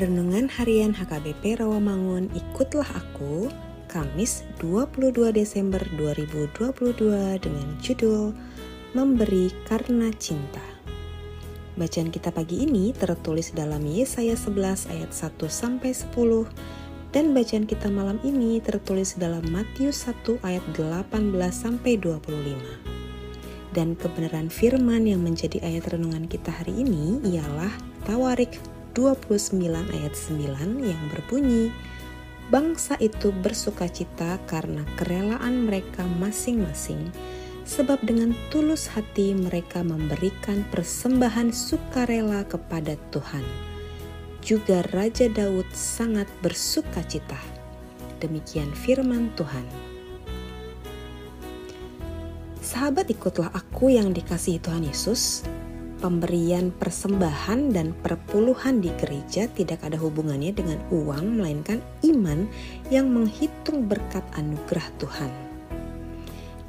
Renungan 0.00 0.48
Harian 0.48 0.96
HKBP 0.96 1.60
Rawamangun 1.60 2.32
Ikutlah 2.32 2.88
Aku 2.88 3.52
Kamis 3.84 4.48
22 4.56 5.12
Desember 5.28 5.76
2022 5.92 7.36
dengan 7.36 7.68
judul 7.84 8.32
Memberi 8.96 9.52
Karena 9.68 10.08
Cinta. 10.16 10.64
Bacaan 11.76 12.08
kita 12.08 12.32
pagi 12.32 12.64
ini 12.64 12.96
tertulis 12.96 13.52
dalam 13.52 13.84
Yesaya 13.84 14.40
11 14.40 14.88
ayat 14.88 15.12
1 15.12 15.36
sampai 15.52 15.92
10 15.92 16.16
dan 17.12 17.36
bacaan 17.36 17.68
kita 17.68 17.92
malam 17.92 18.16
ini 18.24 18.56
tertulis 18.64 19.20
dalam 19.20 19.44
Matius 19.52 20.08
1 20.08 20.40
ayat 20.40 20.64
18 20.80 21.12
sampai 21.52 22.00
25. 22.00 23.76
Dan 23.76 23.92
kebenaran 24.00 24.48
firman 24.48 25.04
yang 25.04 25.20
menjadi 25.20 25.60
ayat 25.60 25.92
renungan 25.92 26.24
kita 26.24 26.48
hari 26.48 26.88
ini 26.88 27.20
ialah 27.36 27.92
Tawarik 28.08 28.79
29 28.94 29.66
ayat 29.94 30.14
9 30.14 30.82
yang 30.82 31.02
berbunyi, 31.14 31.70
Bangsa 32.50 32.98
itu 32.98 33.30
bersuka 33.30 33.86
cita 33.86 34.34
karena 34.50 34.82
kerelaan 34.98 35.70
mereka 35.70 36.02
masing-masing, 36.18 37.14
sebab 37.62 38.02
dengan 38.02 38.34
tulus 38.50 38.90
hati 38.90 39.38
mereka 39.38 39.86
memberikan 39.86 40.66
persembahan 40.74 41.54
sukarela 41.54 42.42
kepada 42.50 42.98
Tuhan. 43.14 43.46
Juga 44.42 44.82
Raja 44.90 45.30
Daud 45.30 45.70
sangat 45.70 46.26
bersuka 46.42 47.06
cita. 47.06 47.38
Demikian 48.18 48.74
firman 48.74 49.30
Tuhan. 49.38 49.62
Sahabat 52.58 53.06
ikutlah 53.14 53.54
aku 53.54 53.94
yang 53.94 54.10
dikasihi 54.10 54.58
Tuhan 54.58 54.82
Yesus, 54.82 55.46
pemberian 56.00 56.72
persembahan 56.72 57.76
dan 57.76 57.92
perpuluhan 58.00 58.80
di 58.80 58.88
gereja 58.96 59.46
tidak 59.52 59.84
ada 59.84 60.00
hubungannya 60.00 60.50
dengan 60.56 60.80
uang, 60.88 61.36
melainkan 61.38 61.84
iman 62.02 62.48
yang 62.88 63.12
menghitung 63.12 63.84
berkat 63.84 64.24
anugerah 64.34 64.88
Tuhan. 64.96 65.30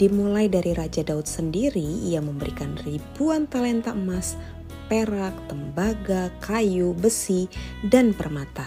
Dimulai 0.00 0.48
dari 0.48 0.72
Raja 0.72 1.04
Daud 1.04 1.28
sendiri, 1.28 2.08
ia 2.08 2.24
memberikan 2.24 2.74
ribuan 2.82 3.44
talenta 3.44 3.92
emas, 3.92 4.34
perak, 4.88 5.36
tembaga, 5.46 6.32
kayu, 6.40 6.96
besi, 6.96 7.46
dan 7.84 8.16
permata. 8.16 8.66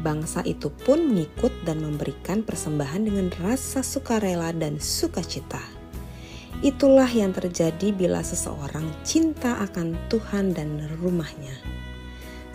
Bangsa 0.00 0.46
itu 0.46 0.70
pun 0.70 1.02
mengikut 1.10 1.50
dan 1.66 1.82
memberikan 1.82 2.46
persembahan 2.46 3.10
dengan 3.10 3.28
rasa 3.42 3.82
sukarela 3.82 4.54
dan 4.54 4.78
sukacita. 4.78 5.75
Itulah 6.64 7.08
yang 7.08 7.36
terjadi 7.36 7.92
bila 7.92 8.24
seseorang 8.24 8.88
cinta 9.04 9.60
akan 9.60 9.96
Tuhan 10.08 10.56
dan 10.56 10.88
rumahnya. 10.98 11.52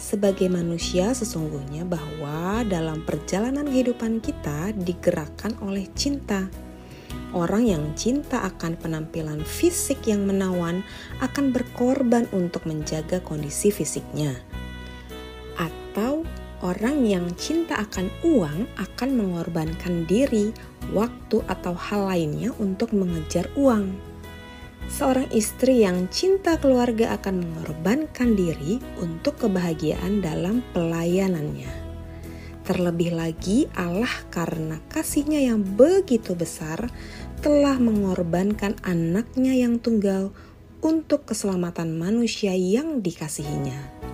Sebagai 0.02 0.50
manusia, 0.50 1.14
sesungguhnya 1.14 1.86
bahwa 1.86 2.66
dalam 2.66 3.06
perjalanan 3.06 3.70
kehidupan 3.70 4.18
kita 4.18 4.74
digerakkan 4.74 5.54
oleh 5.62 5.86
cinta. 5.94 6.50
Orang 7.32 7.70
yang 7.70 7.94
cinta 7.94 8.44
akan 8.44 8.76
penampilan 8.82 9.46
fisik 9.46 10.10
yang 10.10 10.26
menawan 10.26 10.84
akan 11.22 11.54
berkorban 11.54 12.26
untuk 12.34 12.66
menjaga 12.68 13.22
kondisi 13.22 13.70
fisiknya, 13.70 14.36
orang 16.62 17.06
yang 17.06 17.34
cinta 17.38 17.82
akan 17.82 18.10
uang 18.22 18.70
akan 18.78 19.10
mengorbankan 19.18 20.06
diri, 20.06 20.54
waktu, 20.94 21.42
atau 21.50 21.74
hal 21.74 22.10
lainnya 22.10 22.54
untuk 22.62 22.94
mengejar 22.94 23.50
uang. 23.58 23.94
Seorang 24.90 25.30
istri 25.34 25.86
yang 25.86 26.10
cinta 26.10 26.58
keluarga 26.58 27.14
akan 27.18 27.46
mengorbankan 27.46 28.34
diri 28.34 28.82
untuk 29.02 29.38
kebahagiaan 29.42 30.22
dalam 30.22 30.66
pelayanannya. 30.74 31.70
Terlebih 32.62 33.18
lagi, 33.18 33.66
Allah, 33.74 34.12
karena 34.30 34.78
kasihnya 34.94 35.42
yang 35.42 35.66
begitu 35.66 36.38
besar, 36.38 36.92
telah 37.42 37.82
mengorbankan 37.82 38.78
anaknya 38.86 39.58
yang 39.58 39.82
tunggal 39.82 40.30
untuk 40.82 41.26
keselamatan 41.26 41.98
manusia 41.98 42.54
yang 42.54 43.02
dikasihinya. 43.02 44.11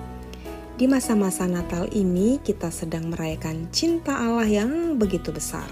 Di 0.77 0.85
masa-masa 0.85 1.50
Natal 1.50 1.89
ini, 1.89 2.38
kita 2.38 2.69
sedang 2.69 3.09
merayakan 3.09 3.65
cinta 3.74 4.13
Allah 4.13 4.45
yang 4.45 5.01
begitu 5.01 5.33
besar. 5.33 5.65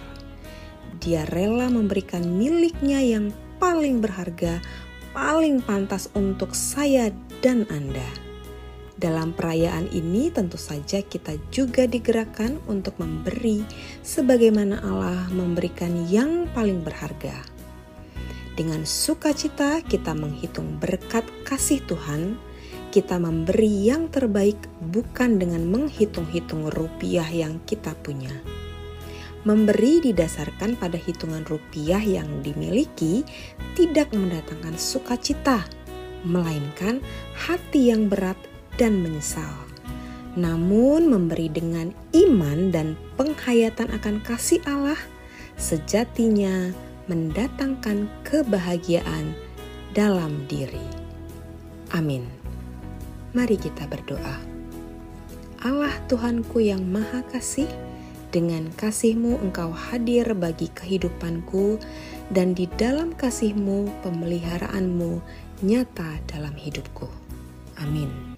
Dia 0.98 1.30
rela 1.30 1.70
memberikan 1.70 2.26
miliknya 2.26 3.06
yang 3.06 3.30
paling 3.62 4.02
berharga, 4.02 4.58
paling 5.14 5.62
pantas 5.62 6.10
untuk 6.18 6.58
saya 6.58 7.14
dan 7.46 7.70
Anda. 7.70 8.10
Dalam 8.98 9.38
perayaan 9.38 9.94
ini, 9.94 10.34
tentu 10.34 10.58
saja 10.58 11.06
kita 11.06 11.38
juga 11.54 11.86
digerakkan 11.86 12.58
untuk 12.66 12.98
memberi, 12.98 13.62
sebagaimana 14.02 14.82
Allah 14.82 15.30
memberikan 15.30 16.10
yang 16.10 16.50
paling 16.50 16.82
berharga. 16.82 17.46
Dengan 18.58 18.82
sukacita, 18.90 19.86
kita 19.86 20.18
menghitung 20.18 20.82
berkat 20.82 21.30
kasih 21.46 21.86
Tuhan 21.86 22.42
kita 22.96 23.20
memberi 23.20 23.92
yang 23.92 24.08
terbaik 24.08 24.56
bukan 24.80 25.36
dengan 25.36 25.68
menghitung-hitung 25.68 26.72
rupiah 26.72 27.28
yang 27.28 27.60
kita 27.68 27.92
punya. 28.00 28.32
Memberi 29.44 30.00
didasarkan 30.00 30.80
pada 30.80 30.96
hitungan 30.96 31.44
rupiah 31.44 32.00
yang 32.00 32.40
dimiliki 32.40 33.28
tidak 33.76 34.16
mendatangkan 34.16 34.80
sukacita, 34.80 35.68
melainkan 36.24 37.04
hati 37.36 37.92
yang 37.92 38.08
berat 38.08 38.40
dan 38.80 39.04
menyesal. 39.04 39.52
Namun, 40.40 41.12
memberi 41.12 41.52
dengan 41.52 41.92
iman 42.16 42.72
dan 42.72 42.96
penghayatan 43.20 43.92
akan 43.92 44.24
kasih 44.24 44.64
Allah 44.64 44.98
sejatinya 45.60 46.72
mendatangkan 47.12 48.08
kebahagiaan 48.24 49.36
dalam 49.92 50.48
diri. 50.48 50.84
Amin. 51.92 52.45
Mari 53.36 53.60
kita 53.60 53.84
berdoa. 53.92 54.40
Allah 55.60 55.92
Tuhanku 56.08 56.64
yang 56.64 56.88
Maha 56.88 57.20
Kasih, 57.28 57.68
dengan 58.32 58.68
kasihmu 58.76 59.40
engkau 59.44 59.72
hadir 59.72 60.32
bagi 60.36 60.72
kehidupanku 60.72 61.80
dan 62.32 62.52
di 62.52 62.68
dalam 62.80 63.16
kasihmu 63.16 63.92
pemeliharaanmu 64.04 65.20
nyata 65.64 66.20
dalam 66.32 66.56
hidupku. 66.56 67.08
Amin. 67.80 68.35